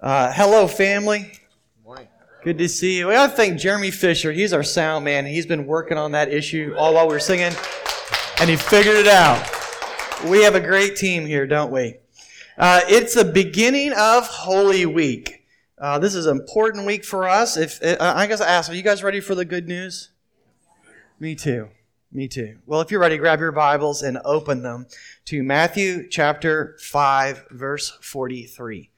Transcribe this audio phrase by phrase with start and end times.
[0.00, 1.32] Uh, hello, family.
[1.84, 2.08] Morning.
[2.42, 3.08] Good to see you.
[3.08, 4.32] We got to thank Jeremy Fisher.
[4.32, 5.24] He's our sound man.
[5.24, 7.52] He's been working on that issue all while we were singing,
[8.40, 9.48] and he figured it out.
[10.26, 11.96] We have a great team here, don't we?
[12.58, 15.46] Uh, it's the beginning of Holy Week.
[15.78, 17.56] Uh, this is an important week for us.
[17.56, 20.10] If uh, I guess I ask, are you guys ready for the good news?
[21.18, 21.68] Me too.
[22.12, 22.58] Me too.
[22.66, 24.86] Well, if you're ready, grab your Bibles and open them
[25.24, 28.90] to Matthew chapter 5, verse 43.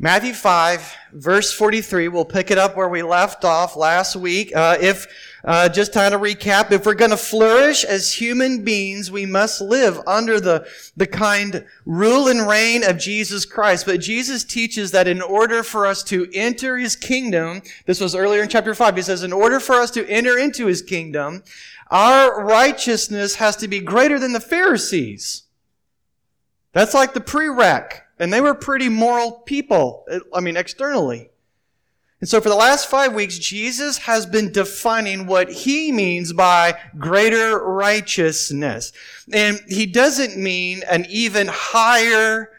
[0.00, 4.54] Matthew 5, verse 43, we'll pick it up where we left off last week.
[4.54, 5.06] Uh, if,
[5.44, 9.60] uh, just kind of recap, if we're going to flourish as human beings, we must
[9.60, 13.86] live under the, the kind rule and reign of Jesus Christ.
[13.86, 18.42] But Jesus teaches that in order for us to enter his kingdom, this was earlier
[18.42, 21.44] in chapter 5, he says, in order for us to enter into his kingdom,
[21.92, 25.44] our righteousness has to be greater than the Pharisees.
[26.72, 28.00] That's like the prereq.
[28.18, 31.30] And they were pretty moral people, I mean, externally.
[32.20, 36.78] And so for the last five weeks, Jesus has been defining what he means by
[36.96, 38.92] greater righteousness.
[39.32, 42.50] And he doesn't mean an even higher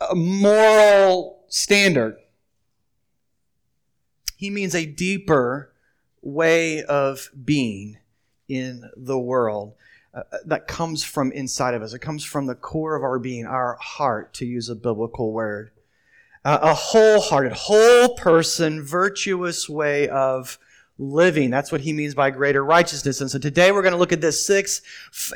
[0.00, 2.18] uh, moral standard.
[4.36, 5.72] He means a deeper
[6.20, 7.98] way of being
[8.48, 9.74] in the world
[10.14, 11.94] uh, that comes from inside of us.
[11.94, 15.70] It comes from the core of our being, our heart, to use a biblical word.
[16.44, 20.58] Uh, a wholehearted, whole person, virtuous way of
[20.98, 21.50] living.
[21.50, 23.20] That's what he means by greater righteousness.
[23.20, 24.82] And so today we're going to look at this sixth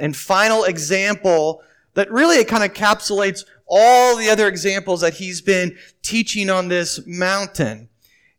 [0.01, 1.63] and final example
[1.95, 7.01] that really kind of encapsulates all the other examples that he's been teaching on this
[7.07, 7.89] mountain.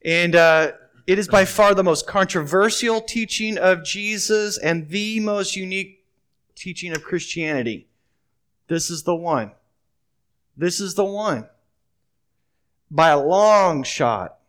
[0.05, 0.73] And uh,
[1.07, 5.96] it is by far the most controversial teaching of Jesus and the most unique
[6.57, 7.87] teaching of Christianity.
[8.67, 9.51] This is the one.
[10.57, 11.47] This is the one.
[12.89, 14.39] By a long shot.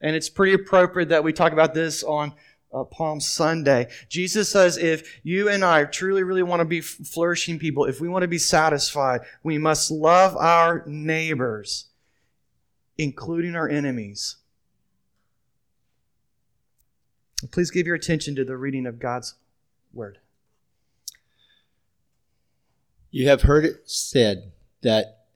[0.00, 2.34] And it's pretty appropriate that we talk about this on
[2.72, 3.88] uh, Palm Sunday.
[4.08, 8.08] Jesus says if you and I truly, really want to be flourishing people, if we
[8.08, 11.86] want to be satisfied, we must love our neighbors,
[12.96, 14.36] including our enemies.
[17.50, 19.34] Please give your attention to the reading of God's
[19.92, 20.18] Word.
[23.10, 24.52] You have heard it said
[24.82, 25.26] that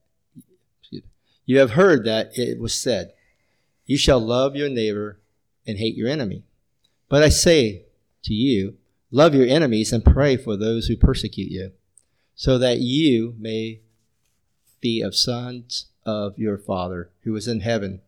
[1.45, 3.13] you have heard that it was said,
[3.87, 5.21] You shall love your neighbor
[5.67, 6.45] and hate your enemy.
[7.09, 7.85] But I say
[8.25, 8.77] to you,
[9.11, 11.73] love your enemies and pray for those who persecute you,
[12.35, 13.81] so that you may
[14.81, 18.01] be of sons of your Father who is in heaven.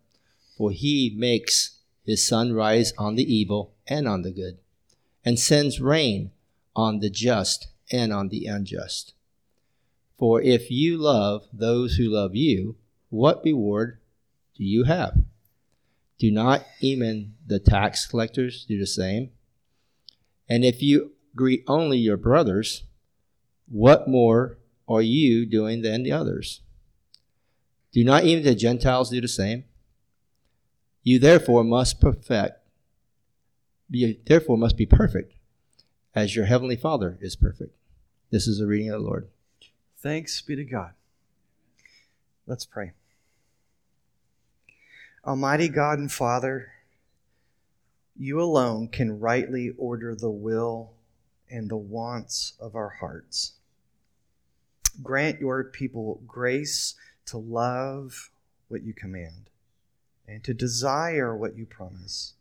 [0.56, 4.58] For he makes his sun rise on the evil and on the good,
[5.24, 6.30] and sends rain
[6.76, 9.14] on the just and on the unjust.
[10.18, 12.76] For if you love those who love you,
[13.08, 13.98] what reward
[14.56, 15.18] do you have?
[16.18, 19.30] Do not even the tax collectors do the same?
[20.48, 22.84] And if you greet only your brothers,
[23.68, 26.60] what more are you doing than the others?
[27.92, 29.64] Do not even the Gentiles do the same?
[31.02, 32.58] You therefore must perfect,
[33.90, 35.34] you therefore must be perfect,
[36.14, 37.76] as your heavenly Father is perfect.
[38.30, 39.28] This is the reading of the Lord.
[40.04, 40.92] Thanks be to God.
[42.46, 42.92] Let's pray.
[45.26, 46.72] Almighty God and Father,
[48.14, 50.92] you alone can rightly order the will
[51.48, 53.54] and the wants of our hearts.
[55.02, 58.30] Grant your people grace to love
[58.68, 59.48] what you command
[60.28, 62.34] and to desire what you promise,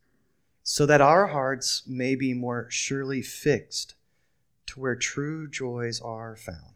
[0.64, 3.96] so that our hearts may be more surely fixed
[4.66, 6.73] to where true joys are found.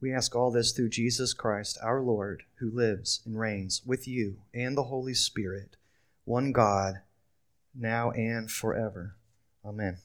[0.00, 4.36] We ask all this through Jesus Christ, our Lord, who lives and reigns with you
[4.54, 5.76] and the Holy Spirit,
[6.24, 7.00] one God,
[7.74, 9.16] now and forever.
[9.64, 9.98] Amen.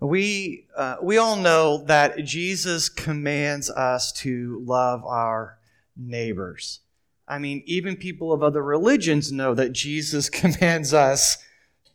[0.00, 5.58] We, uh, we all know that Jesus commands us to love our
[5.96, 6.80] neighbors.
[7.28, 11.38] I mean, even people of other religions know that Jesus commands us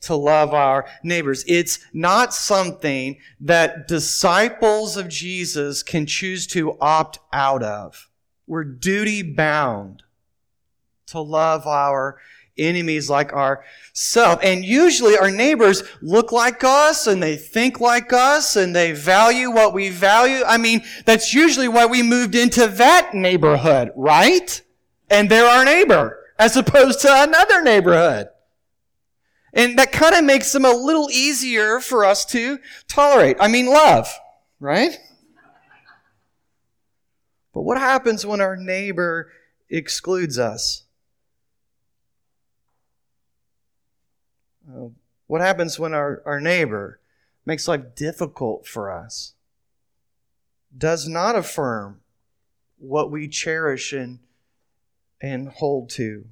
[0.01, 1.43] to love our neighbors.
[1.47, 8.09] It's not something that disciples of Jesus can choose to opt out of.
[8.47, 10.03] We're duty bound
[11.07, 12.17] to love our
[12.57, 14.41] enemies like ourselves.
[14.43, 19.51] And usually our neighbors look like us and they think like us and they value
[19.51, 20.43] what we value.
[20.45, 24.61] I mean, that's usually why we moved into that neighborhood, right?
[25.09, 28.29] And they're our neighbor as opposed to another neighborhood.
[29.53, 33.37] And that kind of makes them a little easier for us to tolerate.
[33.39, 34.07] I mean, love,
[34.59, 34.97] right?
[37.53, 39.29] But what happens when our neighbor
[39.69, 40.83] excludes us?
[44.69, 44.87] Uh,
[45.27, 46.99] what happens when our, our neighbor
[47.45, 49.33] makes life difficult for us?
[50.77, 51.99] Does not affirm
[52.77, 54.19] what we cherish and,
[55.21, 56.25] and hold to?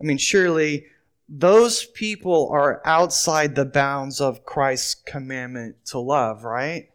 [0.00, 0.86] I mean, surely
[1.32, 6.90] those people are outside the bounds of Christ's commandment to love, right?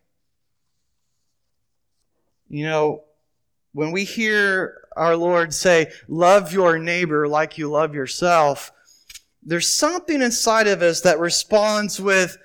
[2.50, 3.04] You know,
[3.72, 8.74] when we hear our Lord say, Love your neighbor like you love yourself,
[9.42, 12.38] there's something inside of us that responds with,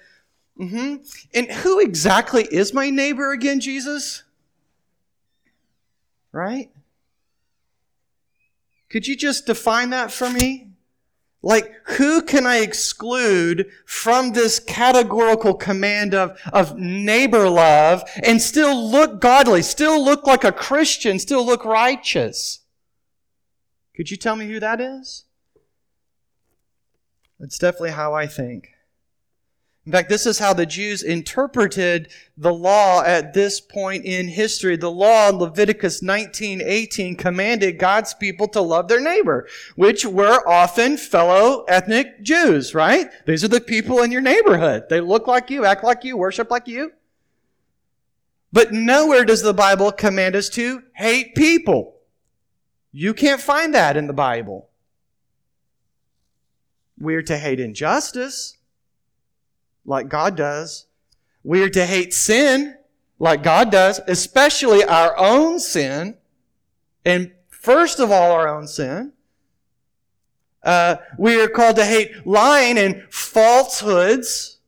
[0.58, 0.96] mm-hmm.
[1.34, 4.22] And who exactly is my neighbor again, Jesus?
[6.30, 6.70] Right?
[8.90, 10.69] Could you just define that for me?
[11.42, 18.90] Like, who can I exclude from this categorical command of, of neighbor love and still
[18.90, 22.60] look godly, still look like a Christian, still look righteous?
[23.96, 25.24] Could you tell me who that is?
[27.38, 28.68] That's definitely how I think.
[29.86, 34.76] In fact, this is how the Jews interpreted the law at this point in history.
[34.76, 40.98] The law in Leviticus 19:18 commanded God's people to love their neighbor, which were often
[40.98, 43.10] fellow ethnic Jews, right?
[43.26, 44.84] These are the people in your neighborhood.
[44.90, 46.92] They look like you, act like you, worship like you.
[48.52, 51.96] But nowhere does the Bible command us to hate people.
[52.92, 54.68] You can't find that in the Bible.
[56.98, 58.58] We're to hate injustice
[59.84, 60.86] like God does.
[61.42, 62.76] We are to hate sin
[63.18, 66.16] like God does, especially our own sin.
[67.04, 69.12] And first of all, our own sin.
[70.62, 74.59] Uh, we are called to hate lying and falsehoods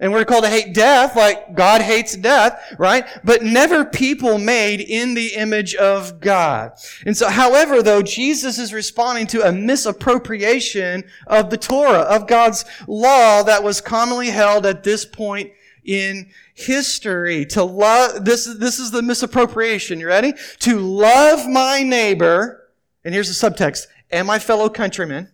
[0.00, 3.04] and we're called to hate death like God hates death, right?
[3.24, 6.72] But never people made in the image of God.
[7.04, 12.64] And so, however, though, Jesus is responding to a misappropriation of the Torah, of God's
[12.86, 15.50] law that was commonly held at this point
[15.84, 17.44] in history.
[17.46, 19.98] To love, this, this is the misappropriation.
[19.98, 20.32] You ready?
[20.60, 22.70] To love my neighbor,
[23.04, 25.32] and here's the subtext, and my fellow countrymen,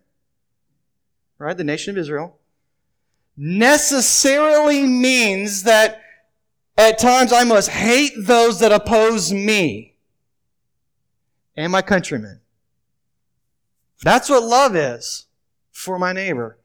[1.38, 1.56] right?
[1.56, 2.38] The nation of Israel
[3.36, 6.00] necessarily means that
[6.76, 9.94] at times I must hate those that oppose me
[11.56, 12.40] and my countrymen.
[14.02, 15.26] That's what love is
[15.72, 16.58] for my neighbor.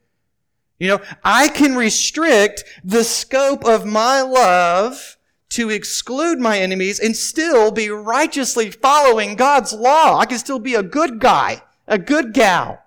[0.78, 5.18] You know, I can restrict the scope of my love
[5.50, 10.18] to exclude my enemies and still be righteously following God's law.
[10.18, 12.82] I can still be a good guy, a good gal.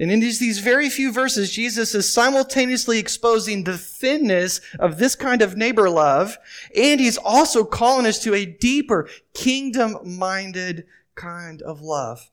[0.00, 5.16] And in these, these very few verses, Jesus is simultaneously exposing the thinness of this
[5.16, 6.38] kind of neighbor love,
[6.76, 10.86] and he's also calling us to a deeper, kingdom-minded
[11.16, 12.30] kind of love.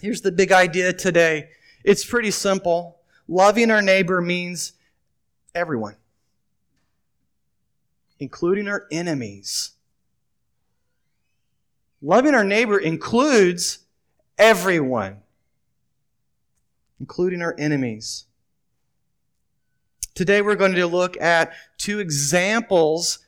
[0.00, 1.50] Here's the big idea today.
[1.84, 3.00] It's pretty simple.
[3.28, 4.72] Loving our neighbor means
[5.54, 5.96] everyone,
[8.18, 9.72] including our enemies.
[12.00, 13.80] Loving our neighbor includes
[14.38, 15.18] everyone
[17.00, 18.24] including our enemies.
[20.14, 23.18] Today we're going to look at two examples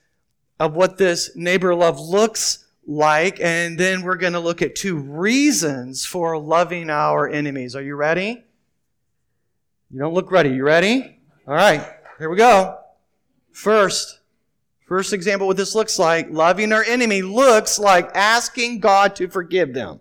[0.59, 4.97] of what this neighbor love looks like, and then we're going to look at two
[4.97, 7.76] reasons for loving our enemies.
[7.76, 8.42] Are you ready?
[9.90, 10.50] You don't look ready.
[10.50, 11.21] You ready?
[11.47, 11.87] All right,
[12.19, 12.78] here we go.
[13.52, 14.21] First,
[14.87, 19.75] first example what this looks like, loving our enemy looks like asking God to forgive
[19.75, 20.00] them.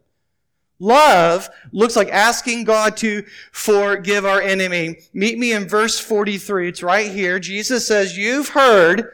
[0.79, 4.97] Love looks like asking God to forgive our enemy.
[5.13, 6.69] Meet me in verse 43.
[6.69, 7.39] It's right here.
[7.39, 9.11] Jesus says, You've heard.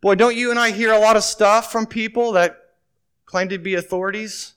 [0.00, 2.58] Boy, don't you and I hear a lot of stuff from people that
[3.24, 4.54] claim to be authorities?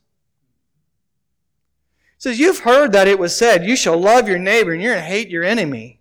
[2.17, 4.93] He says, You've heard that it was said, You shall love your neighbor and you're
[4.93, 5.99] going to hate your enemy.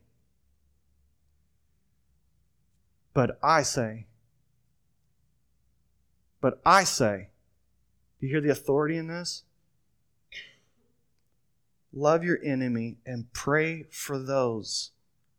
[3.14, 4.06] But I say,
[6.40, 7.28] but I say,
[8.20, 9.43] do you hear the authority in this?
[11.94, 14.90] Love your enemy and pray for those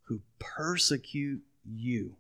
[0.03, 2.15] who persecute you.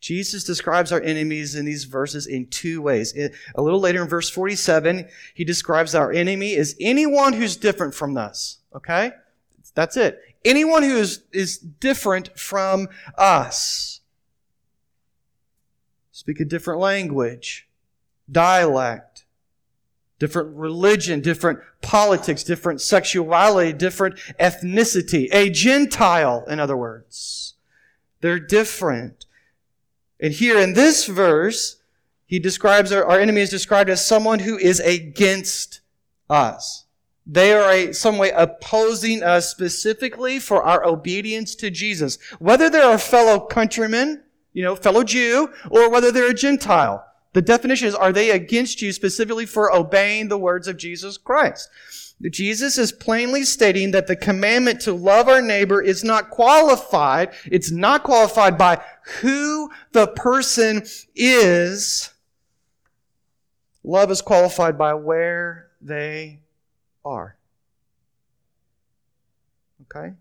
[0.00, 3.14] Jesus describes our enemies in these verses in two ways.
[3.54, 8.16] A little later in verse 47, he describes our enemy as anyone who's different from
[8.16, 8.58] us.
[8.74, 9.12] Okay?
[9.74, 10.20] That's it.
[10.44, 14.00] Anyone who is, is different from us.
[16.12, 17.68] Speak a different language,
[18.30, 19.11] dialect,
[20.22, 25.28] different religion, different politics, different sexuality, different ethnicity.
[25.32, 27.54] A Gentile, in other words.
[28.20, 29.26] They're different.
[30.20, 31.80] And here in this verse,
[32.24, 35.80] he describes our, our enemy is described as someone who is against
[36.30, 36.84] us.
[37.26, 42.16] They are a, some way opposing us specifically for our obedience to Jesus.
[42.38, 47.04] Whether they're our fellow countrymen, you know, fellow Jew, or whether they're a Gentile.
[47.32, 51.68] The definition is, are they against you specifically for obeying the words of Jesus Christ?
[52.30, 57.32] Jesus is plainly stating that the commandment to love our neighbor is not qualified.
[57.46, 58.82] It's not qualified by
[59.20, 60.84] who the person
[61.16, 62.10] is.
[63.82, 66.40] Love is qualified by where they
[67.04, 67.36] are.
[69.82, 70.14] Okay?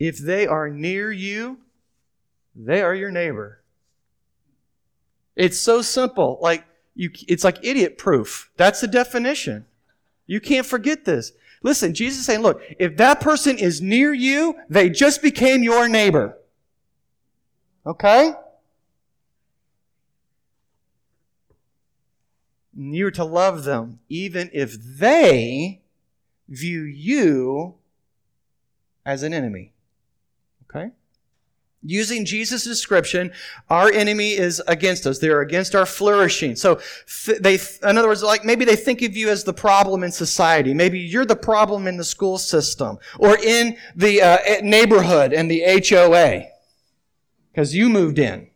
[0.00, 1.58] If they are near you,
[2.56, 3.57] they are your neighbor.
[5.38, 6.38] It's so simple.
[6.42, 8.50] Like you, it's like idiot proof.
[8.56, 9.64] That's the definition.
[10.26, 11.32] You can't forget this.
[11.62, 15.88] Listen, Jesus is saying, look, if that person is near you, they just became your
[15.88, 16.36] neighbor.
[17.86, 18.32] Okay?
[22.76, 25.82] You're to love them, even if they
[26.48, 27.74] view you
[29.06, 29.72] as an enemy.
[30.64, 30.90] Okay?
[31.82, 33.30] Using Jesus' description,
[33.70, 35.20] our enemy is against us.
[35.20, 36.56] They're against our flourishing.
[36.56, 36.80] So
[37.40, 40.74] they, in other words, like maybe they think of you as the problem in society.
[40.74, 45.62] Maybe you're the problem in the school system or in the uh, neighborhood and the
[45.88, 46.46] HOA
[47.52, 48.50] because you moved in.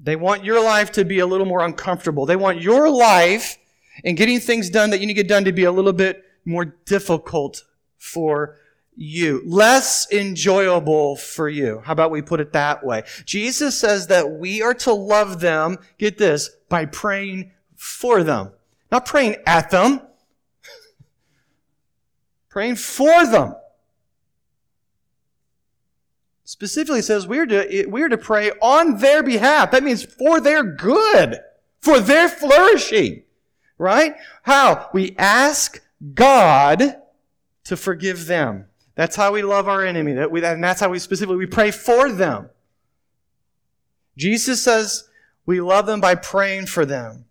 [0.00, 2.24] They want your life to be a little more uncomfortable.
[2.24, 3.58] They want your life
[4.04, 6.24] and getting things done that you need to get done to be a little bit
[6.44, 7.64] more difficult
[7.98, 8.56] for
[8.96, 11.80] you, less enjoyable for you.
[11.84, 13.04] How about we put it that way?
[13.24, 18.50] Jesus says that we are to love them, get this, by praying for them.
[18.90, 20.02] Not praying at them,
[22.50, 23.54] praying for them.
[26.44, 29.70] Specifically says we're to, we're to pray on their behalf.
[29.70, 31.40] That means for their good,
[31.80, 33.22] for their flourishing.
[33.78, 34.14] Right?
[34.42, 34.90] How?
[34.92, 35.82] We ask
[36.12, 36.96] God
[37.64, 38.66] to forgive them.
[38.94, 40.12] That's how we love our enemy.
[40.12, 42.50] That we, and that's how we specifically we pray for them.
[44.16, 45.08] Jesus says
[45.46, 47.24] we love them by praying for them.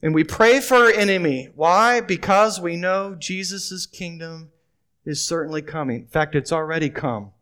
[0.00, 1.48] And we pray for our enemy.
[1.54, 2.00] Why?
[2.00, 4.50] Because we know Jesus' kingdom
[5.04, 6.02] is certainly coming.
[6.02, 7.32] In fact, it's already come.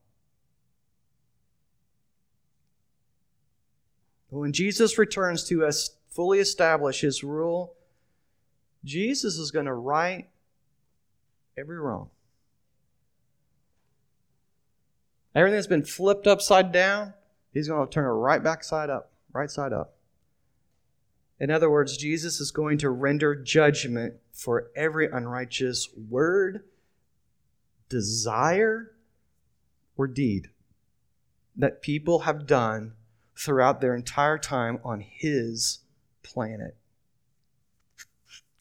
[4.30, 7.74] But when Jesus returns to us, fully establish his rule,
[8.84, 10.28] Jesus is going to right
[11.58, 12.08] every wrong.
[15.36, 17.12] Everything that's been flipped upside down,
[17.52, 19.94] he's going to turn it right back side up, right side up.
[21.38, 26.64] In other words, Jesus is going to render judgment for every unrighteous word,
[27.90, 28.92] desire,
[29.98, 30.48] or deed
[31.54, 32.94] that people have done
[33.38, 35.80] throughout their entire time on his
[36.22, 36.76] planet.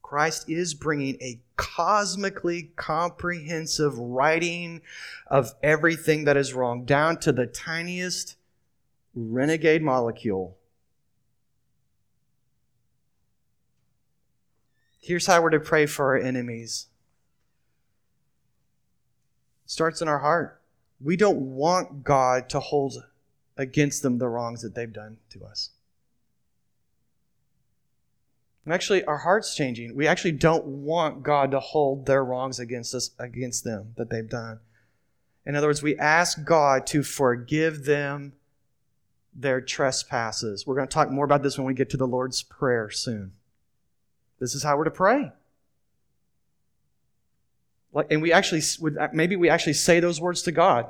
[0.05, 4.83] Christ is bringing a cosmically comprehensive writing
[5.25, 8.35] of everything that is wrong, down to the tiniest
[9.15, 10.57] renegade molecule.
[14.99, 16.85] Here's how we're to pray for our enemies.
[19.65, 20.61] It starts in our heart.
[21.01, 23.03] We don't want God to hold
[23.57, 25.71] against them the wrongs that they've done to us.
[28.65, 29.95] And actually, our heart's changing.
[29.95, 34.27] We actually don't want God to hold their wrongs against us, against them that they've
[34.27, 34.59] done.
[35.45, 38.33] In other words, we ask God to forgive them
[39.35, 40.65] their trespasses.
[40.65, 43.33] We're going to talk more about this when we get to the Lord's Prayer soon.
[44.39, 45.31] This is how we're to pray.
[47.93, 50.89] Like, and we actually would uh, maybe we actually say those words to God.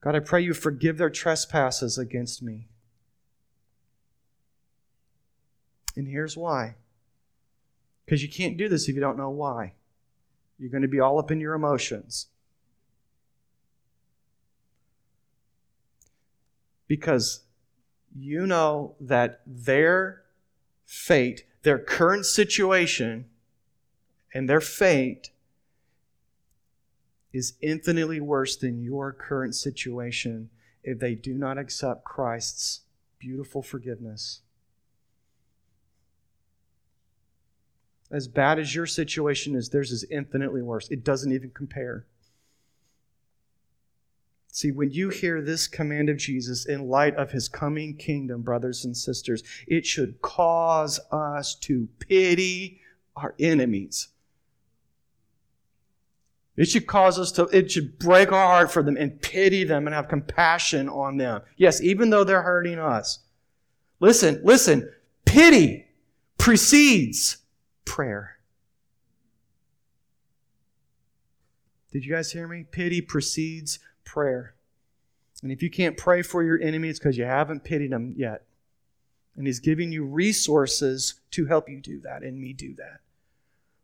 [0.00, 2.68] God, I pray you forgive their trespasses against me.
[5.98, 6.76] And here's why.
[8.04, 9.72] Because you can't do this if you don't know why.
[10.56, 12.28] You're going to be all up in your emotions.
[16.86, 17.40] Because
[18.16, 20.22] you know that their
[20.86, 23.26] fate, their current situation,
[24.32, 25.30] and their fate
[27.32, 30.48] is infinitely worse than your current situation
[30.84, 32.82] if they do not accept Christ's
[33.18, 34.42] beautiful forgiveness.
[38.10, 40.88] As bad as your situation is, theirs is infinitely worse.
[40.88, 42.06] It doesn't even compare.
[44.50, 48.84] See, when you hear this command of Jesus in light of his coming kingdom, brothers
[48.84, 52.80] and sisters, it should cause us to pity
[53.14, 54.08] our enemies.
[56.56, 59.86] It should cause us to, it should break our heart for them and pity them
[59.86, 61.42] and have compassion on them.
[61.56, 63.20] Yes, even though they're hurting us.
[64.00, 64.90] Listen, listen,
[65.24, 65.86] pity
[66.36, 67.36] precedes
[67.88, 68.36] prayer.
[71.90, 72.64] Did you guys hear me?
[72.70, 74.54] Pity precedes prayer.
[75.42, 78.44] And if you can't pray for your enemy, it's because you haven't pitied them yet.
[79.36, 83.00] And He's giving you resources to help you do that and me do that.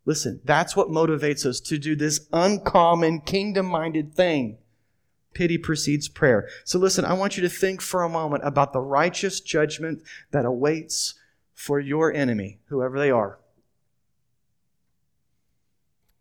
[0.05, 4.59] Listen, that's what motivates us to do this uncommon, kingdom minded thing.
[5.33, 6.47] Pity precedes prayer.
[6.65, 10.45] So listen, I want you to think for a moment about the righteous judgment that
[10.45, 11.15] awaits
[11.55, 13.39] for your enemy, whoever they are.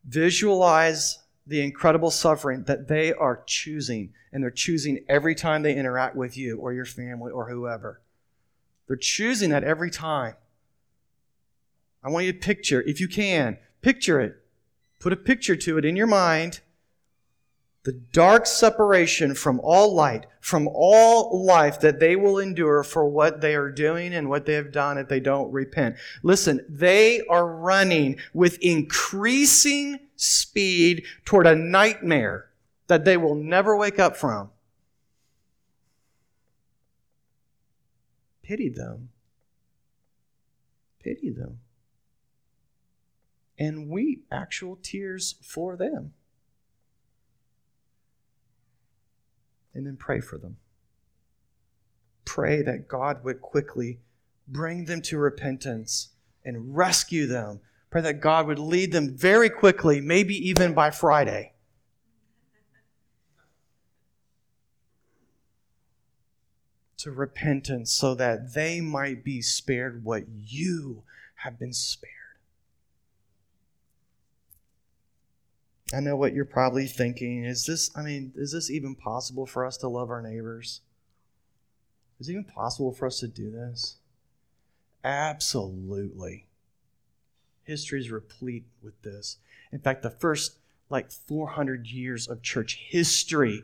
[0.05, 6.15] Visualize the incredible suffering that they are choosing, and they're choosing every time they interact
[6.15, 8.01] with you or your family or whoever.
[8.87, 10.35] They're choosing that every time.
[12.03, 14.35] I want you to picture, if you can, picture it.
[14.99, 16.61] Put a picture to it in your mind.
[17.83, 23.41] The dark separation from all light, from all life that they will endure for what
[23.41, 25.97] they are doing and what they have done if they don't repent.
[26.23, 32.49] Listen, they are running with increasing speed toward a nightmare
[32.87, 34.49] that they will never wake up from.
[38.43, 39.09] Pity them.
[41.01, 41.59] Pity them.
[43.57, 46.13] And weep actual tears for them.
[49.73, 50.57] And then pray for them.
[52.25, 53.99] Pray that God would quickly
[54.47, 56.09] bring them to repentance
[56.45, 57.61] and rescue them
[57.93, 61.53] Pray that God would lead them very quickly, maybe even by Friday.
[66.97, 71.03] To repentance so that they might be spared what you
[71.43, 72.22] have been spared.
[75.93, 77.43] I know what you're probably thinking.
[77.43, 80.81] Is this, I mean, is this even possible for us to love our neighbors?
[82.19, 83.97] Is it even possible for us to do this?
[85.03, 86.47] Absolutely.
[87.63, 89.37] History is replete with this.
[89.71, 90.57] In fact, the first
[90.89, 93.63] like 400 years of church history,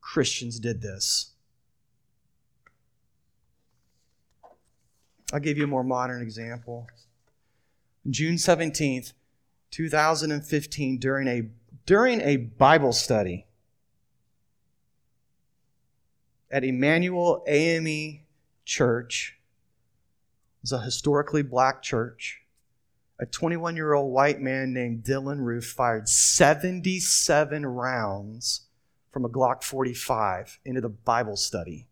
[0.00, 1.32] Christians did this.
[5.32, 6.86] I'll give you a more modern example.
[8.08, 9.12] June 17th,
[9.70, 11.42] 2015, during a,
[11.88, 13.46] during a Bible study
[16.50, 18.20] at Emanuel AME
[18.66, 19.38] Church,
[20.62, 22.42] It's a historically black church
[23.18, 28.66] a 21 year old white man named Dylann Roof fired 77 rounds
[29.10, 31.88] from a Glock 45 into the Bible study.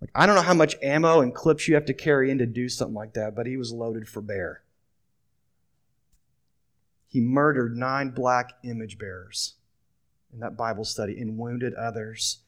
[0.00, 2.46] Like, I don't know how much ammo and clips you have to carry in to
[2.46, 4.62] do something like that, but he was loaded for bear.
[7.12, 9.56] He murdered nine black image bearers
[10.32, 12.38] in that Bible study and wounded others,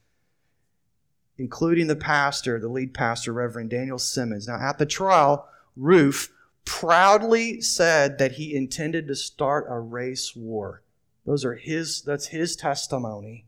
[1.37, 4.47] including the pastor, the lead pastor, Reverend Daniel Simmons.
[4.47, 6.33] Now, at the trial, Roof
[6.65, 10.81] proudly said that he intended to start a race war.
[11.27, 13.45] Those are his, that's his testimony.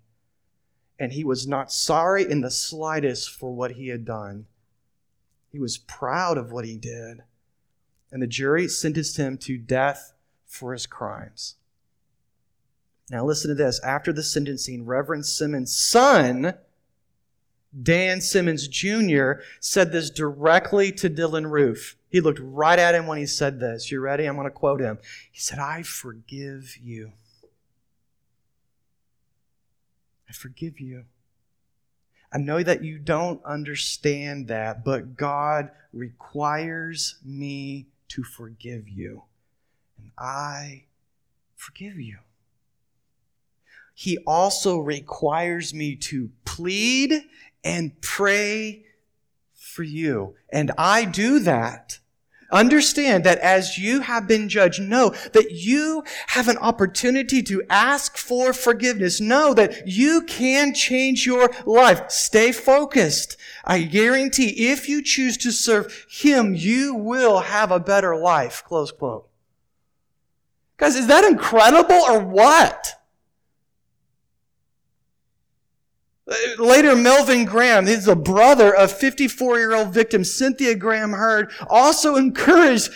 [1.00, 4.46] And he was not sorry in the slightest for what he had done.
[5.52, 7.24] He was proud of what he did.
[8.12, 10.14] And the jury sentenced him to death
[10.48, 11.56] for his crimes.
[13.10, 13.80] Now, listen to this.
[13.84, 16.56] After the sentencing, Reverend Simmons' son,
[17.82, 21.96] Dan Simmons Jr., said this directly to Dylann Roof.
[22.10, 23.92] He looked right at him when he said this.
[23.92, 24.26] You ready?
[24.26, 25.00] I'm going to quote him.
[25.32, 27.12] He said, I forgive you.
[30.30, 31.06] I forgive you.
[32.32, 39.24] I know that you don't understand that, but God requires me to forgive you.
[40.18, 40.86] I
[41.56, 42.18] forgive you.
[43.94, 47.24] He also requires me to plead
[47.64, 48.86] and pray
[49.54, 50.36] for you.
[50.52, 52.00] And I do that.
[52.52, 58.16] Understand that as you have been judged, know that you have an opportunity to ask
[58.16, 59.20] for forgiveness.
[59.20, 62.10] Know that you can change your life.
[62.10, 63.36] Stay focused.
[63.66, 68.64] I guarantee if you choose to serve Him, you will have a better life.
[68.66, 69.28] Close quote.
[70.78, 72.94] Guys, is that incredible or what?
[76.60, 82.16] Later, Melvin Graham, he's the brother of 54 year old victim Cynthia Graham Hurd, also
[82.16, 82.92] encouraged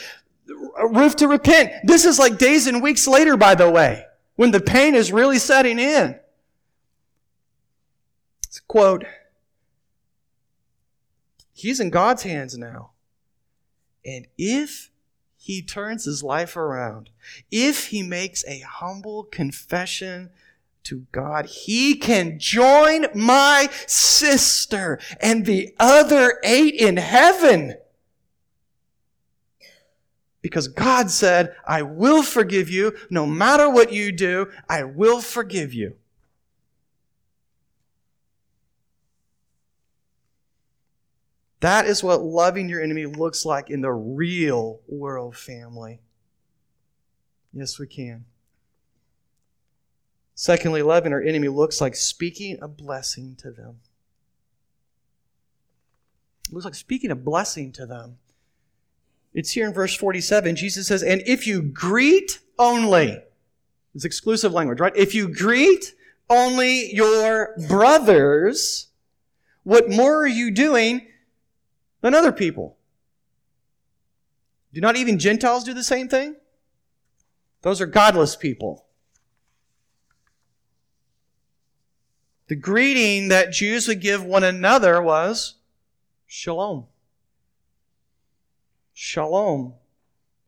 [0.89, 1.71] Roof to repent.
[1.83, 5.39] This is like days and weeks later, by the way, when the pain is really
[5.39, 6.19] setting in.
[8.67, 9.05] Quote,
[11.53, 12.91] he's in God's hands now.
[14.05, 14.90] And if
[15.51, 17.09] he turns his life around,
[17.51, 20.29] if he makes a humble confession
[20.83, 27.75] to God, he can join my sister and the other eight in heaven.
[30.41, 32.95] Because God said, I will forgive you.
[33.09, 35.97] No matter what you do, I will forgive you.
[41.61, 45.99] That is what loving your enemy looks like in the real world, family.
[47.53, 48.25] Yes, we can.
[50.33, 53.79] Secondly, loving our enemy looks like speaking a blessing to them.
[56.49, 58.17] It looks like speaking a blessing to them.
[59.35, 60.55] It's here in verse 47.
[60.55, 63.21] Jesus says, And if you greet only,
[63.93, 64.95] it's exclusive language, right?
[64.95, 65.93] If you greet
[66.27, 68.87] only your brothers,
[69.61, 71.07] what more are you doing
[72.01, 72.77] than other people.
[74.73, 76.35] Do not even Gentiles do the same thing?
[77.61, 78.85] Those are godless people.
[82.47, 85.55] The greeting that Jews would give one another was
[86.27, 86.87] shalom.
[88.93, 89.75] Shalom.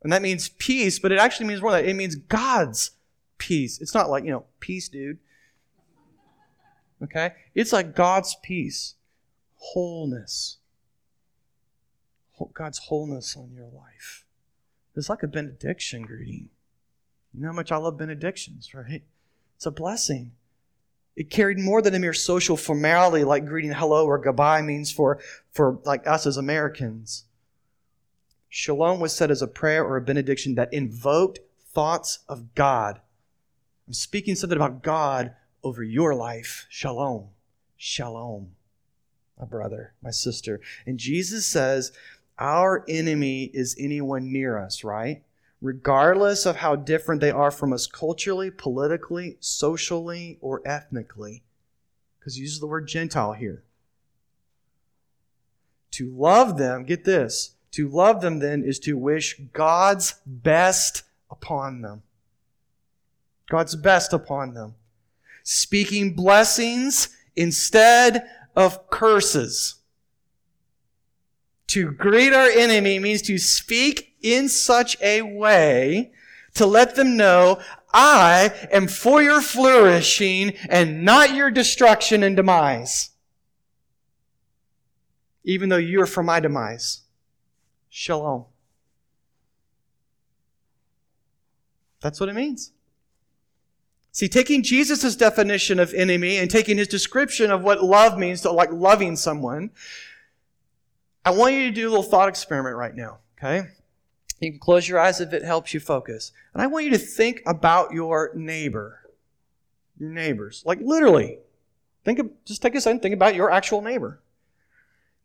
[0.01, 1.89] And that means peace, but it actually means more than that.
[1.89, 2.91] It means God's
[3.37, 3.79] peace.
[3.79, 5.19] It's not like, you know, peace, dude.
[7.01, 7.33] Okay?
[7.55, 8.95] It's like God's peace,
[9.55, 10.57] wholeness.
[12.53, 14.25] God's wholeness on your life.
[14.95, 16.49] It's like a benediction greeting.
[17.33, 19.03] You know how much I love benedictions, right?
[19.55, 20.33] It's a blessing.
[21.15, 25.19] It carried more than a mere social formality like greeting hello or goodbye means for,
[25.51, 27.25] for like us as Americans.
[28.49, 31.39] Shalom was said as a prayer or a benediction that invoked
[31.71, 33.01] thoughts of God.
[33.87, 36.67] I'm speaking something about God over your life.
[36.69, 37.29] Shalom.
[37.77, 38.51] Shalom.
[39.39, 40.61] My brother, my sister.
[40.85, 41.91] And Jesus says
[42.39, 45.23] our enemy is anyone near us, right?
[45.61, 51.43] Regardless of how different they are from us culturally, politically, socially, or ethnically.
[52.19, 53.63] Because he uses the word Gentile here.
[55.91, 61.81] To love them, get this, to love them then is to wish God's best upon
[61.81, 62.03] them.
[63.49, 64.75] God's best upon them.
[65.43, 69.75] Speaking blessings instead of curses.
[71.67, 76.11] To greet our enemy means to speak in such a way
[76.55, 77.59] to let them know
[77.93, 83.11] I am for your flourishing and not your destruction and demise.
[85.43, 87.01] Even though you are for my demise.
[87.89, 88.45] Shalom.
[92.01, 92.71] That's what it means.
[94.11, 98.51] See, taking Jesus' definition of enemy and taking his description of what love means to
[98.51, 99.71] like loving someone,
[101.25, 103.67] I want you to do a little thought experiment right now, okay?
[104.39, 106.33] You can close your eyes if it helps you focus.
[106.53, 108.99] And I want you to think about your neighbor.
[109.97, 110.63] Your neighbors.
[110.65, 111.39] Like literally.
[112.03, 114.21] Think of, just take a second, think about your actual neighbor.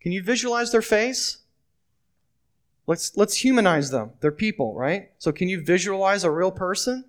[0.01, 1.39] Can you visualize their face?
[2.87, 4.13] Let's, let's humanize them.
[4.21, 5.11] They're people, right?
[5.19, 7.05] So can you visualize a real person?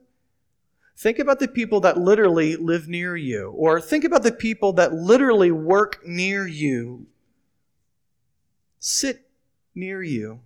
[0.98, 4.94] Think about the people that literally live near you, or think about the people that
[4.94, 7.06] literally work near you
[8.80, 9.30] sit
[9.76, 10.40] near you,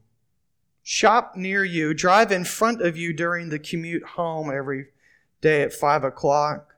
[0.81, 4.87] shop near you, drive in front of you during the commute home every
[5.41, 6.75] day at 5 o'clock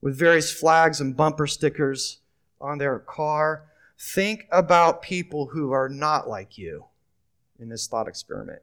[0.00, 2.18] with various flags and bumper stickers
[2.60, 3.64] on their car.
[3.98, 6.86] Think about people who are not like you
[7.58, 8.62] in this thought experiment.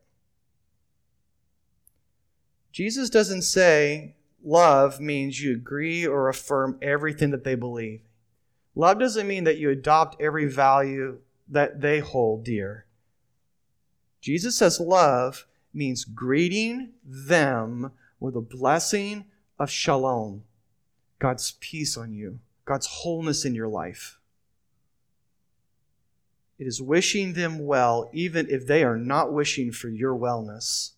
[2.72, 8.02] Jesus doesn't say love means you agree or affirm everything that they believe.
[8.76, 12.86] Love doesn't mean that you adopt every value that they hold dear.
[14.22, 19.26] Jesus says love means greeting them with a blessing
[19.60, 20.44] of shalom,
[21.20, 24.20] God's peace on you, God's wholeness in your life.
[26.60, 30.92] It is wishing them well, even if they are not wishing for your wellness.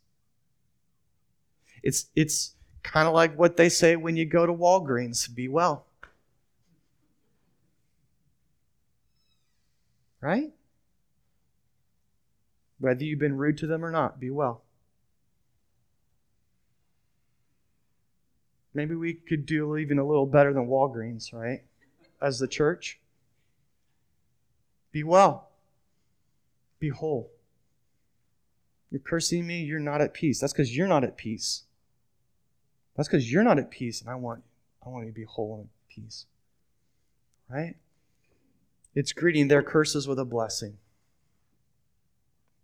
[1.84, 5.86] It's, it's kind of like what they say when you go to Walgreens be well.
[10.21, 10.51] Right?
[12.79, 14.63] Whether you've been rude to them or not, be well.
[18.73, 21.63] Maybe we could do even a little better than Walgreens, right?
[22.21, 22.99] As the church.
[24.91, 25.49] Be well.
[26.79, 27.32] Be whole.
[28.91, 30.39] You're cursing me, you're not at peace.
[30.39, 31.63] That's because you're not at peace.
[32.95, 34.43] That's because you're not at peace, and I want,
[34.86, 36.25] I want you to be whole and at peace.
[37.49, 37.75] Right?
[38.95, 40.78] It's greeting their curses with a blessing.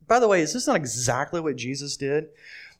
[0.07, 2.27] By the way, is this not exactly what Jesus did?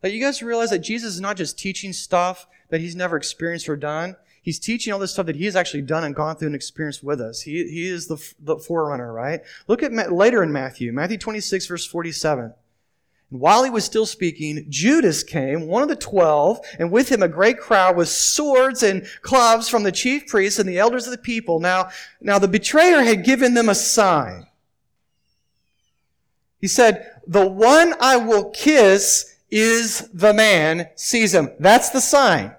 [0.04, 3.70] Like, you guys realize that Jesus is not just teaching stuff that he's never experienced
[3.70, 4.16] or done.
[4.42, 7.04] He's teaching all this stuff that he has actually done and gone through and experienced
[7.04, 7.42] with us.
[7.42, 9.42] He, he is the, the forerunner, right?
[9.68, 12.54] Look at later in Matthew, Matthew 26, verse 47.
[13.40, 17.28] While he was still speaking, Judas came, one of the twelve, and with him a
[17.28, 21.18] great crowd with swords and clubs from the chief priests and the elders of the
[21.18, 21.60] people.
[21.60, 21.90] Now,
[22.22, 24.48] now the betrayer had given them a sign.
[26.60, 31.50] He said, the one I will kiss is the man, seize him.
[31.60, 32.56] That's the sign.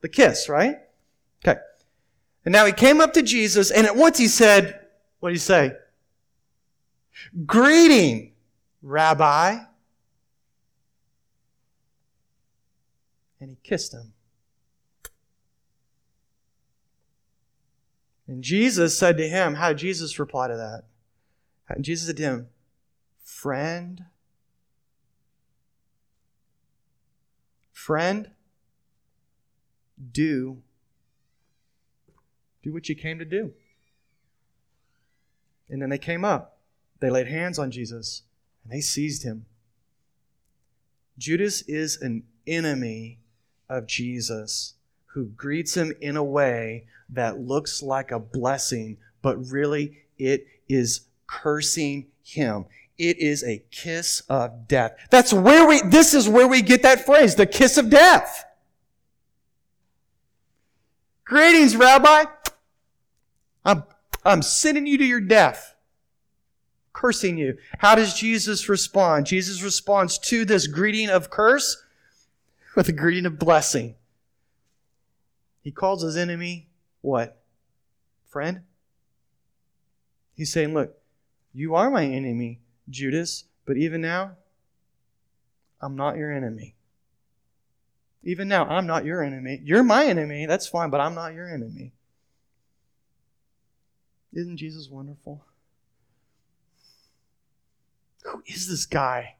[0.00, 0.76] The kiss, right?
[1.44, 1.60] Okay.
[2.44, 4.80] And now he came up to Jesus, and at once he said,
[5.20, 5.72] What do you say?
[7.44, 8.32] Greeting,
[8.82, 9.58] Rabbi.
[13.40, 14.12] And he kissed him.
[18.26, 20.84] And Jesus said to him, How did Jesus reply to that?
[21.68, 22.48] And Jesus said to him,
[23.22, 24.04] Friend,
[27.72, 28.30] friend,
[30.12, 30.62] do
[32.62, 33.52] do what you came to do.
[35.68, 36.58] And then they came up.
[37.00, 38.22] They laid hands on Jesus
[38.62, 39.46] and they seized him.
[41.16, 43.20] Judas is an enemy
[43.68, 44.74] of Jesus
[45.06, 51.06] who greets him in a way that looks like a blessing, but really it is
[51.26, 52.66] cursing him.
[52.98, 54.96] It is a kiss of death.
[55.10, 58.44] That's where we, this is where we get that phrase, the kiss of death.
[61.24, 62.24] Greetings, Rabbi.
[63.64, 63.84] I'm,
[64.24, 65.74] I'm sending you to your death,
[66.92, 67.58] cursing you.
[67.78, 69.26] How does Jesus respond?
[69.26, 71.82] Jesus responds to this greeting of curse
[72.78, 73.96] with a greeting of blessing.
[75.62, 76.68] He calls his enemy
[77.00, 77.42] what?
[78.28, 78.60] Friend?
[80.36, 80.96] He's saying, Look,
[81.52, 84.36] you are my enemy, Judas, but even now,
[85.80, 86.76] I'm not your enemy.
[88.22, 89.60] Even now, I'm not your enemy.
[89.64, 90.46] You're my enemy.
[90.46, 91.94] That's fine, but I'm not your enemy.
[94.32, 95.44] Isn't Jesus wonderful?
[98.22, 99.37] Who is this guy?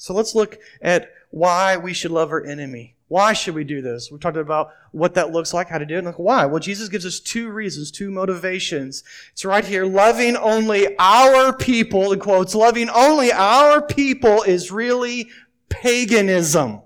[0.00, 2.96] So let's look at why we should love our enemy.
[3.08, 4.10] Why should we do this?
[4.10, 6.46] We've talked about what that looks like, how to do it, and why.
[6.46, 9.04] Well, Jesus gives us two reasons, two motivations.
[9.32, 9.84] It's right here.
[9.84, 15.28] Loving only our people, in quotes, loving only our people is really
[15.68, 16.80] paganism.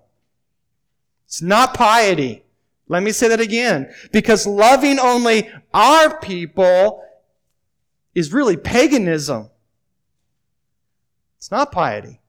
[1.27, 2.43] It's not piety.
[2.89, 3.95] Let me say that again.
[4.11, 7.01] Because loving only our people
[8.13, 9.51] is really paganism.
[11.39, 12.21] It's not piety.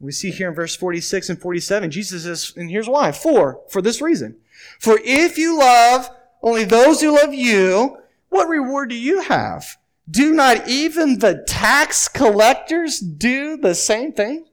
[0.00, 3.10] We see here in verse 46 and 47, Jesus says, and here's why.
[3.12, 4.36] For, for this reason.
[4.78, 6.08] For if you love
[6.42, 9.76] only those who love you, what reward do you have?
[10.08, 14.46] Do not even the tax collectors do the same thing?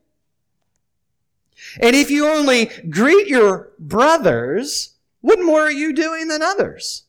[1.80, 7.04] And if you only greet your brothers, what more are you doing than others?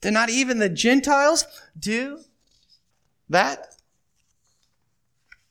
[0.00, 1.44] Do not even the Gentiles
[1.78, 2.20] do
[3.28, 3.74] that?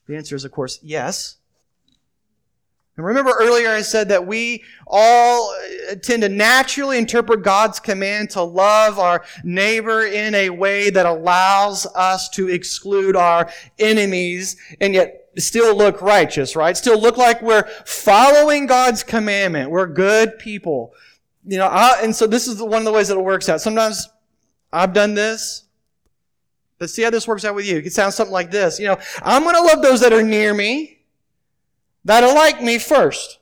[0.08, 1.38] The answer is, of course, yes.
[2.98, 5.56] And remember earlier I said that we all
[6.04, 11.86] tend to naturally interpret God's command to love our neighbor in a way that allows
[11.96, 13.50] us to exclude our
[13.80, 16.76] enemies and yet still look righteous, right?
[16.76, 19.72] Still look like we're following God's commandment.
[19.72, 20.94] We're good people.
[21.46, 23.62] You know, I, and so this is one of the ways that it works out.
[23.62, 24.10] Sometimes
[24.72, 25.64] I've done this.
[26.80, 27.78] Let's see how this works out with you.
[27.78, 28.80] It sounds something like this.
[28.80, 31.00] You know, I'm going to love those that are near me,
[32.06, 33.40] that are like me first.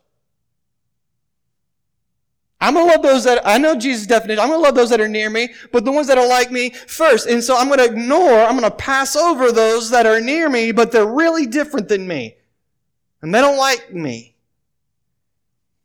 [2.61, 5.07] I'm to love those that, I know Jesus' definition, I'm to love those that are
[5.07, 7.27] near me, but the ones that are like me first.
[7.27, 10.91] And so I'm to ignore, I'm to pass over those that are near me, but
[10.91, 12.35] they're really different than me.
[13.21, 14.35] And they don't like me.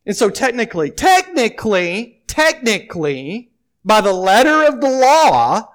[0.04, 3.52] And so technically, technically, technically,
[3.84, 5.70] by the letter of the law,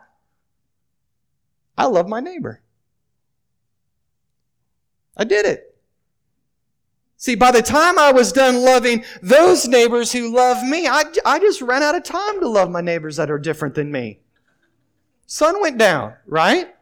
[1.78, 2.62] I love my neighbor.
[5.16, 5.69] I did it.
[7.22, 11.38] See, by the time I was done loving those neighbors who love me, I, I
[11.38, 14.22] just ran out of time to love my neighbors that are different than me.
[15.28, 16.74] Sun went down, right?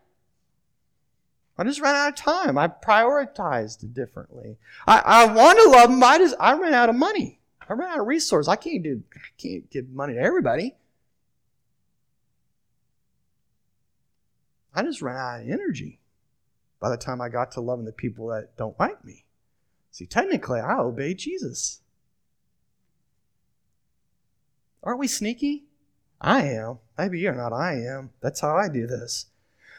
[1.58, 2.56] I just ran out of time.
[2.56, 4.58] I prioritized differently.
[4.86, 7.39] I, I want to love them, I just I ran out of money.
[7.67, 8.47] I ran out of resources.
[8.47, 10.76] I can't do I can't give money to everybody.
[14.76, 16.00] I just ran out of energy
[16.80, 19.23] by the time I got to loving the people that don't like me.
[19.97, 21.81] See, technically, I obey Jesus.
[24.83, 25.63] Aren't we sneaky?
[26.21, 26.77] I am.
[26.99, 27.51] Maybe you're not.
[27.51, 28.12] I am.
[28.21, 29.25] That's how I do this.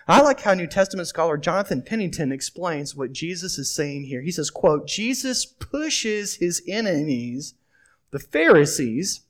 [0.08, 4.20] I like how New Testament scholar Jonathan Pennington explains what Jesus is saying here.
[4.20, 7.54] He says, quote, Jesus pushes his enemies,
[8.10, 9.20] the Pharisees,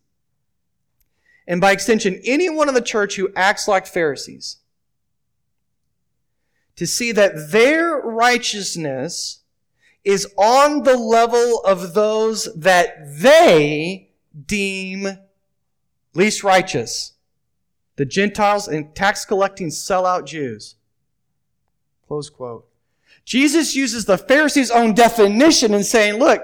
[1.46, 4.56] and by extension, anyone in the church who acts like Pharisees,
[6.76, 9.37] to see that their righteousness
[10.08, 14.08] is on the level of those that they
[14.46, 15.06] deem
[16.14, 17.12] least righteous
[17.96, 20.76] the Gentiles and tax collecting sellout Jews.
[22.06, 22.66] Close quote.
[23.24, 26.42] Jesus uses the Pharisees' own definition in saying, look,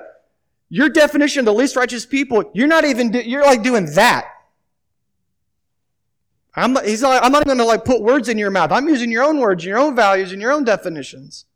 [0.69, 4.27] your definition of the least righteous people, you're not even, you're like doing that.
[6.55, 8.73] I'm not, he's like, I'm not even going to like put words in your mouth.
[8.73, 11.47] I'm using your own words, your own values, and your own definitions.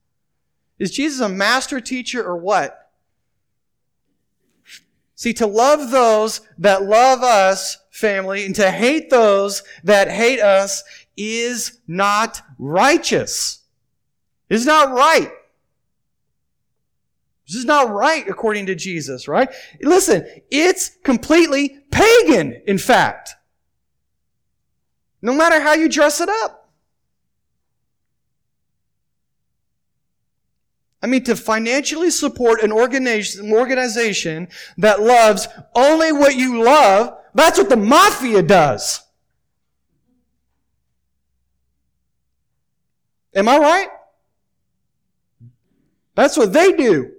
[0.78, 2.90] Is Jesus a master teacher or what?
[5.14, 10.84] See, to love those that love us, family, and to hate those that hate us
[11.16, 13.64] is not righteous.
[14.48, 15.32] It's not right.
[17.48, 19.48] This is not right according to Jesus, right?
[19.80, 23.34] Listen, it's completely pagan, in fact.
[25.20, 26.57] No matter how you dress it up.
[31.00, 37.68] I mean, to financially support an organization, that loves only what you love, that's what
[37.68, 39.02] the mafia does.
[43.34, 43.88] Am I right?
[46.16, 47.12] That's what they do.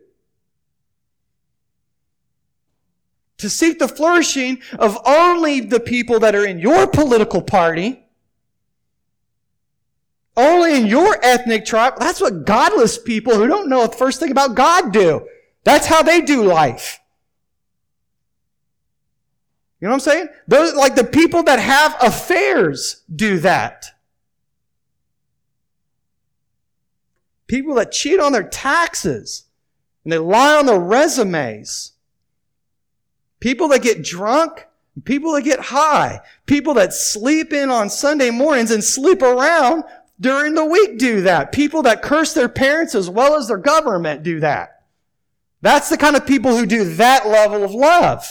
[3.38, 8.04] To seek the flourishing of only the people that are in your political party
[10.40, 11.96] only in your ethnic tribe.
[12.00, 15.28] That's what godless people who don't know the first thing about God do.
[15.64, 17.00] That's how they do life.
[19.80, 20.28] You know what I'm saying?
[20.48, 23.86] Those, like the people that have affairs do that.
[27.48, 29.46] People that cheat on their taxes
[30.04, 31.94] and they lie on their resumes.
[33.40, 34.68] People that get drunk,
[35.06, 39.84] people that get high, people that sleep in on Sunday mornings and sleep around
[40.20, 41.52] during the week do that.
[41.52, 44.84] People that curse their parents as well as their government do that.
[45.62, 48.26] That's the kind of people who do that level of love.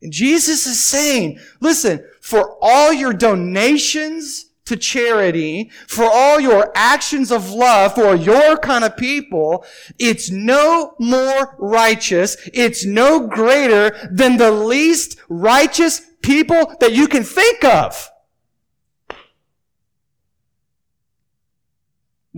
[0.00, 7.32] And Jesus is saying, listen, for all your donations to charity, for all your actions
[7.32, 9.64] of love for your kind of people,
[9.98, 17.24] it's no more righteous, it's no greater than the least righteous people that you can
[17.24, 18.10] think of.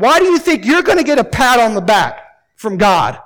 [0.00, 2.22] Why do you think you're going to get a pat on the back
[2.56, 3.20] from God?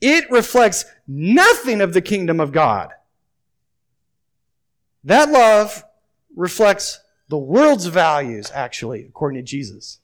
[0.00, 2.90] It reflects nothing of the kingdom of God.
[5.04, 5.84] That love
[6.34, 10.00] reflects the world's values, actually, according to Jesus.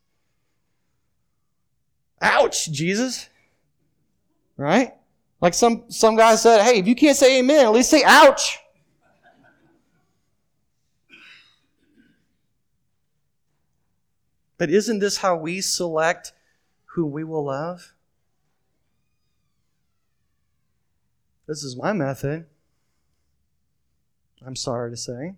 [2.22, 3.29] Ouch, Jesus.
[4.57, 4.94] Right?
[5.40, 8.61] Like some, some guy said, hey, if you can't say amen, at least say ouch.
[14.61, 16.33] But isn't this how we select
[16.85, 17.94] who we will love?
[21.49, 22.44] This is my method.
[24.44, 25.37] I'm sorry to say.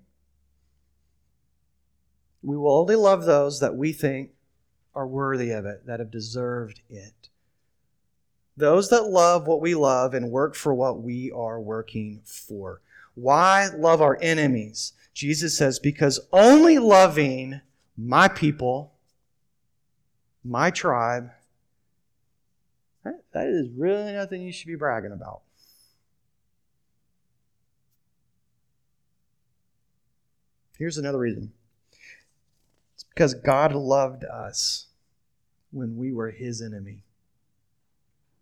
[2.43, 4.31] We will only love those that we think
[4.93, 7.29] are worthy of it, that have deserved it.
[8.57, 12.81] Those that love what we love and work for what we are working for.
[13.15, 14.95] Why love our enemies?
[15.15, 17.61] Jesus says, because only loving
[17.97, 18.92] my people
[20.45, 21.31] my tribe,
[23.05, 25.43] that is really nothing you should be bragging about.
[30.79, 31.53] Here's another reason
[32.95, 34.87] it's because God loved us
[35.71, 37.05] when we were his enemy.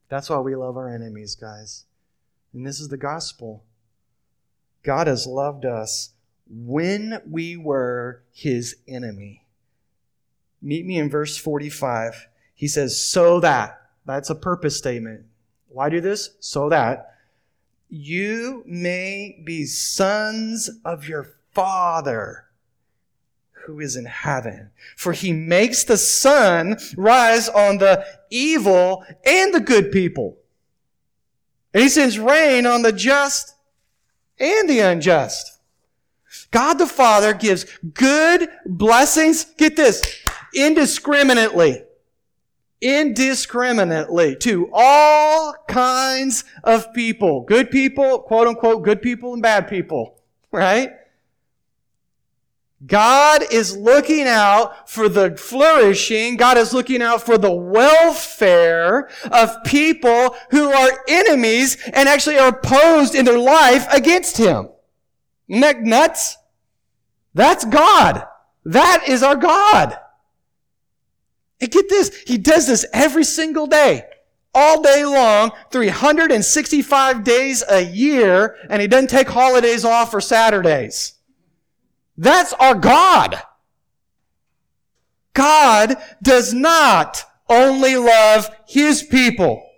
[0.09, 1.85] That's why we love our enemies, guys.
[2.53, 3.65] And this is the gospel.
[4.83, 6.15] God has loved us
[6.49, 9.45] when we were his enemy.
[10.63, 12.29] Meet me in verse 45.
[12.55, 13.81] He says, so that.
[14.05, 15.27] That's a purpose statement.
[15.69, 16.31] Why do this?
[16.41, 17.15] So that
[17.89, 22.47] you may be sons of your Father
[23.67, 24.71] who is in heaven.
[24.97, 30.39] For he makes the sun rise on the evil and the good people.
[31.75, 33.55] And he sends rain on the just
[34.39, 35.59] and the unjust.
[36.51, 39.45] God the Father gives good blessings.
[39.45, 40.20] Get this
[40.55, 41.85] indiscriminately,
[42.81, 47.43] indiscriminately to all kinds of people.
[47.43, 50.21] Good people, quote unquote, good people and bad people,
[50.53, 50.91] right?
[52.87, 56.37] God is looking out for the flourishing.
[56.37, 62.49] God is looking out for the welfare of people who are enemies and actually are
[62.49, 64.71] opposed in their life against Him.
[65.47, 66.39] Isn't nuts?
[67.35, 68.25] That's God.
[68.65, 69.99] That is our God.
[71.61, 74.05] And get this, He does this every single day.
[74.53, 81.15] All day long, 365 days a year, and He doesn't take holidays off or Saturdays.
[82.17, 83.41] That's our God.
[85.35, 89.71] God does not only love His people.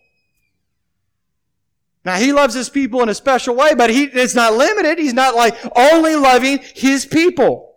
[2.04, 4.98] Now he loves his people in a special way, but he, it's not limited.
[4.98, 7.76] He's not like only loving his people.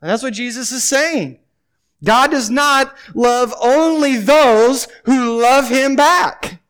[0.00, 1.40] And that's what Jesus is saying.
[2.02, 6.60] God does not love only those who love him back.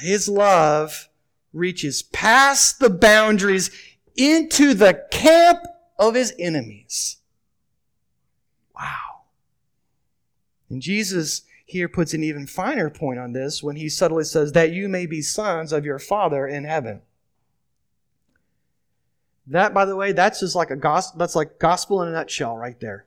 [0.00, 1.08] His love
[1.52, 3.70] reaches past the boundaries
[4.16, 5.60] into the camp
[5.98, 7.16] of his enemies.
[8.74, 9.22] Wow.
[10.70, 14.72] And Jesus here puts an even finer point on this when he subtly says, that
[14.72, 17.02] you may be sons of your Father in heaven.
[19.48, 22.56] That, by the way, that's just like a gospel, that's like gospel in a nutshell
[22.56, 23.06] right there.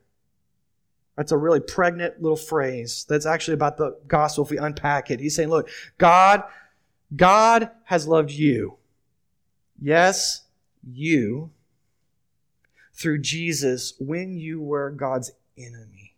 [1.16, 5.20] That's a really pregnant little phrase that's actually about the gospel if we unpack it.
[5.20, 5.68] He's saying, look,
[5.98, 6.42] God
[7.14, 8.78] God has loved you.
[9.80, 10.42] Yes,
[10.82, 11.50] you
[12.94, 16.14] through Jesus when you were God's enemy.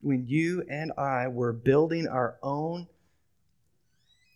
[0.00, 2.88] When you and I were building our own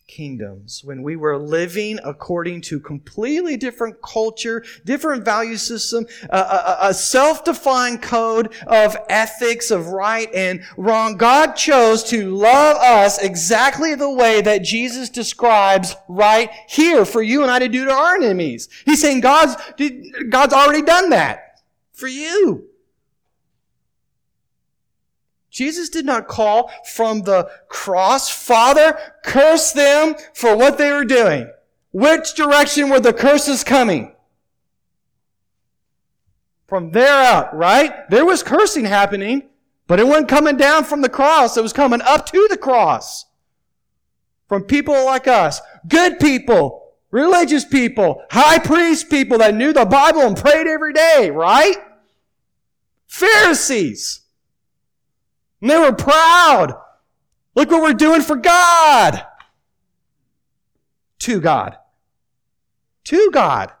[0.07, 6.77] kingdoms, when we were living according to completely different culture, different value system, a, a,
[6.81, 11.17] a self-defined code of ethics of right and wrong.
[11.17, 17.41] God chose to love us exactly the way that Jesus describes right here for you
[17.41, 18.69] and I to do to our enemies.
[18.85, 19.55] He's saying God's,
[20.29, 21.61] God's already done that
[21.93, 22.69] for you.
[25.53, 31.47] Jesus did not call from the cross, Father, curse them for what they were doing.
[31.91, 34.15] Which direction were the curses coming?
[36.65, 38.09] From there out, right?
[38.09, 39.43] There was cursing happening,
[39.85, 41.55] but it wasn't coming down from the cross.
[41.55, 43.25] It was coming up to the cross.
[44.49, 45.61] From people like us.
[45.87, 46.95] Good people.
[47.11, 48.23] Religious people.
[48.31, 51.77] High priest people that knew the Bible and prayed every day, right?
[53.05, 54.22] Pharisees.
[55.63, 56.77] And they were proud.
[57.55, 59.25] Look what we're doing for God.
[61.19, 61.77] To God.
[63.05, 63.71] To God.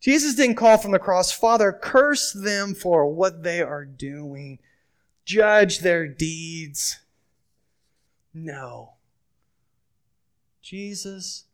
[0.00, 4.58] Jesus didn't call from the cross, Father, curse them for what they are doing,
[5.24, 6.98] judge their deeds.
[8.34, 8.94] No.
[10.60, 11.44] Jesus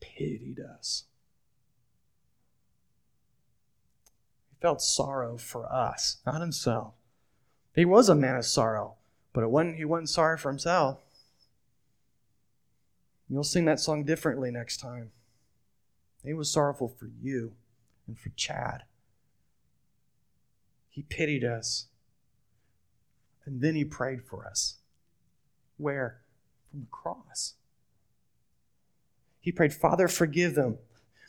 [0.00, 1.04] pitied us.
[4.60, 6.94] Felt sorrow for us, not himself.
[7.74, 8.96] He was a man of sorrow,
[9.32, 10.98] but it wasn't, he wasn't sorry for himself.
[13.28, 15.12] You'll sing that song differently next time.
[16.24, 17.52] He was sorrowful for you
[18.06, 18.82] and for Chad.
[20.88, 21.86] He pitied us.
[23.46, 24.78] And then he prayed for us.
[25.76, 26.20] Where?
[26.70, 27.54] From the cross.
[29.40, 30.78] He prayed, Father, forgive them.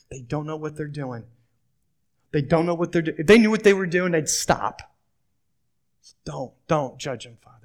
[0.09, 1.23] They don't know what they're doing.
[2.31, 3.17] They don't know what they're doing.
[3.19, 4.81] If they knew what they were doing, they'd stop.
[6.25, 7.57] Don't, don't judge them, Father.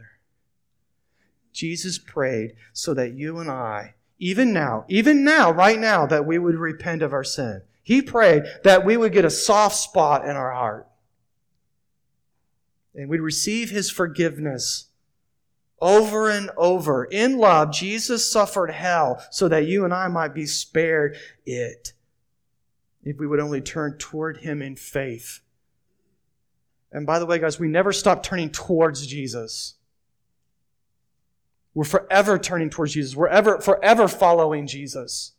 [1.52, 6.38] Jesus prayed so that you and I, even now, even now, right now, that we
[6.38, 7.62] would repent of our sin.
[7.82, 10.88] He prayed that we would get a soft spot in our heart
[12.94, 14.86] and we'd receive his forgiveness
[15.80, 17.04] over and over.
[17.04, 21.92] In love, Jesus suffered hell so that you and I might be spared it
[23.06, 25.40] if we would only turn toward Him in faith.
[26.90, 29.76] And by the way, guys, we never stop turning towards Jesus.
[31.72, 33.14] We're forever turning towards Jesus.
[33.14, 35.32] We're ever, forever following Jesus.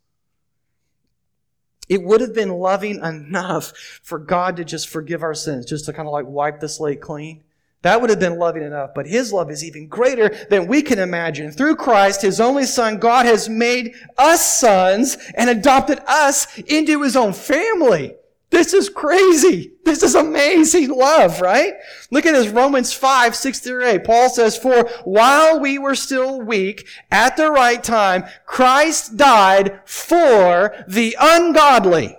[1.88, 5.92] It would have been loving enough for God to just forgive our sins, just to
[5.92, 7.44] kind of like wipe the slate clean.
[7.82, 10.98] That would have been loving enough, but His love is even greater than we can
[10.98, 11.52] imagine.
[11.52, 17.16] Through Christ, His only Son, God has made us sons and adopted us into His
[17.16, 18.14] own family.
[18.50, 19.72] This is crazy.
[19.84, 21.74] This is amazing love, right?
[22.10, 24.04] Look at this, Romans 5, 6 through 8.
[24.04, 30.74] Paul says, For while we were still weak, at the right time, Christ died for
[30.88, 32.16] the ungodly.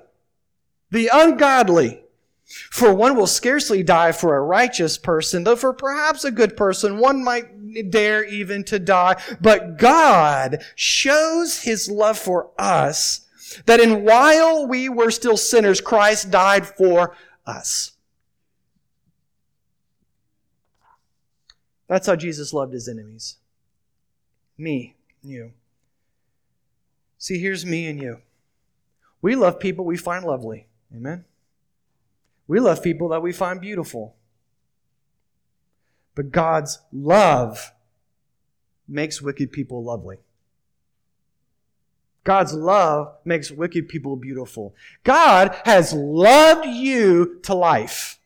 [0.91, 2.03] The ungodly.
[2.49, 6.97] For one will scarcely die for a righteous person, though for perhaps a good person
[6.97, 9.21] one might dare even to die.
[9.39, 13.27] But God shows his love for us
[13.65, 17.91] that in while we were still sinners, Christ died for us.
[21.87, 23.37] That's how Jesus loved his enemies.
[24.57, 25.53] Me, you.
[27.19, 28.21] See, here's me and you.
[29.21, 30.67] We love people we find lovely.
[30.95, 31.25] Amen?
[32.49, 34.15] We love people that we find beautiful.
[36.15, 37.73] But God's love
[38.87, 40.17] makes wicked people lovely.
[42.23, 44.73] God's love makes wicked people beautiful.
[45.03, 48.18] God has loved you to life.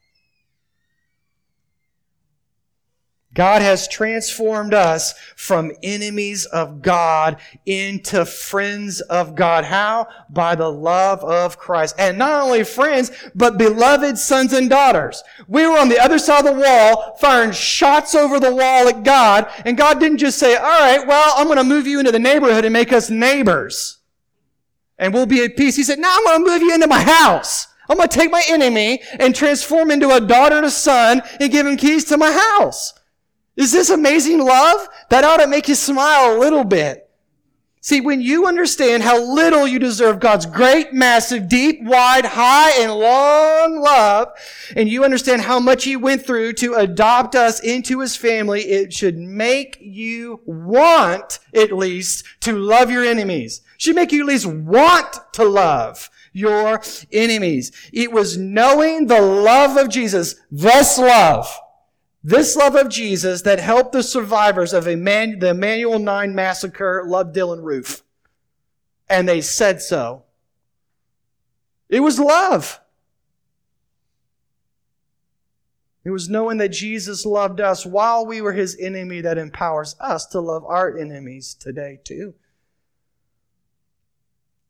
[3.34, 9.65] God has transformed us from enemies of God into friends of God.
[9.65, 10.07] How?
[10.29, 11.95] By the love of Christ.
[11.97, 15.23] And not only friends, but beloved sons and daughters.
[15.47, 19.03] We were on the other side of the wall, firing shots over the wall at
[19.03, 22.11] God, and God didn't just say, all right, well, I'm going to move you into
[22.11, 23.99] the neighborhood and make us neighbors.
[24.99, 25.75] And we'll be at peace.
[25.75, 27.67] He said, now I'm going to move you into my house.
[27.89, 31.65] I'm going to take my enemy and transform into a daughter a son and give
[31.65, 32.93] him keys to my house.
[33.56, 34.88] Is this amazing love?
[35.10, 37.10] That ought to make you smile a little bit.
[37.86, 42.93] See, when you understand how little you deserve God's great, massive, deep, wide, high, and
[42.93, 44.30] long love,
[44.74, 48.93] and you understand how much He went through to adopt us into His family, it
[48.93, 53.62] should make you want, at least, to love your enemies.
[53.76, 56.82] It Should make you at least want to love your
[57.12, 57.74] enemies.
[57.91, 61.54] It was knowing the love of Jesus, this love,
[62.24, 67.63] this love of Jesus that helped the survivors of the Emanuel 9 massacre love Dylann
[67.63, 68.03] Roof.
[69.09, 70.24] And they said so.
[71.89, 72.80] It was love.
[76.05, 80.26] It was knowing that Jesus loved us while we were his enemy that empowers us
[80.28, 82.34] to love our enemies today too.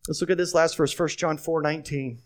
[0.08, 2.20] Let's look at this last verse, 1 John 4 19.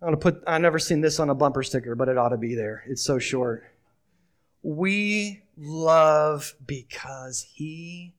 [0.00, 2.36] I'm gonna put I've never seen this on a bumper sticker, but it ought to
[2.36, 2.84] be there.
[2.86, 3.64] It's so short.
[4.62, 8.14] We love because he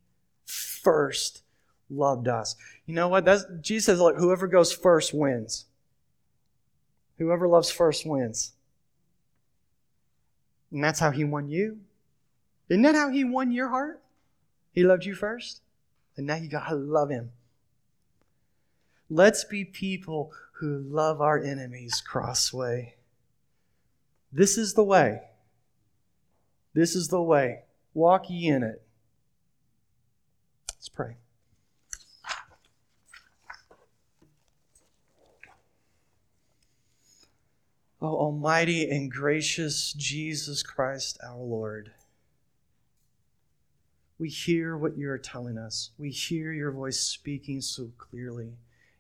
[0.45, 1.43] first
[1.89, 2.55] loved us.
[2.85, 3.25] You know what?
[3.25, 5.65] That's, Jesus says, look, whoever goes first wins.
[7.17, 8.53] Whoever loves first wins.
[10.71, 11.79] And that's how he won you.
[12.69, 14.01] Isn't that how he won your heart?
[14.71, 15.61] He loved you first.
[16.15, 17.31] And now you gotta love him.
[19.09, 22.95] Let's be people who love our enemies, Crossway.
[24.31, 25.21] This is the way.
[26.73, 27.63] This is the way.
[27.93, 28.83] Walk ye in it.
[30.71, 31.17] Let's pray.
[38.01, 41.91] Oh, Almighty and gracious Jesus Christ our Lord,
[44.17, 45.89] we hear what you're telling us.
[45.97, 48.53] We hear your voice speaking so clearly.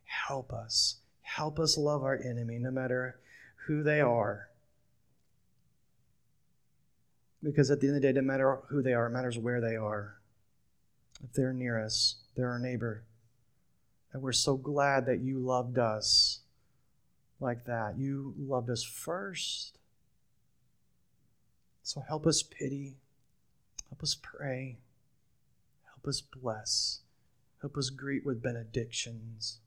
[0.09, 0.95] Help us.
[1.21, 3.19] Help us love our enemy, no matter
[3.67, 4.49] who they are.
[7.43, 9.61] Because at the end of the day, no matter who they are, it matters where
[9.61, 10.15] they are.
[11.23, 13.03] If they're near us, they're our neighbor.
[14.11, 16.39] And we're so glad that you loved us
[17.39, 17.99] like that.
[17.99, 19.77] You loved us first.
[21.83, 22.97] So help us pity.
[23.89, 24.79] Help us pray.
[25.85, 27.01] Help us bless.
[27.61, 29.59] Help us greet with benedictions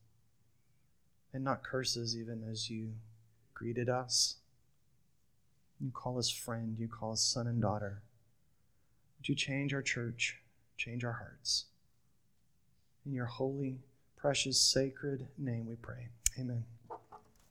[1.32, 2.92] and not curses, even as you
[3.54, 4.36] greeted us.
[5.80, 8.02] You call us friend, you call us son and daughter.
[9.18, 10.40] Would you change our church,
[10.76, 11.66] change our hearts?
[13.04, 13.80] In your holy,
[14.16, 16.08] precious, sacred name we pray.
[16.38, 16.64] Amen.